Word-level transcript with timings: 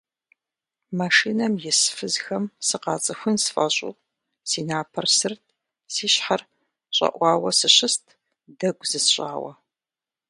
Машинэм 0.97 1.53
ис 1.69 1.79
фызхэм 1.95 2.43
сыкъацӀыхун 2.67 3.37
сфӀэщӀу 3.43 3.93
си 4.49 4.61
напэр 4.67 5.05
сырт, 5.17 5.43
си 5.93 6.05
щхьэр 6.13 6.41
щӀэӀуауэ 6.95 7.51
сыщыст, 7.59 8.05
дэгу 8.59 8.85
зысщӀауэ. 8.89 9.51